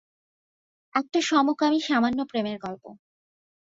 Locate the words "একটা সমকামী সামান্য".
0.95-2.19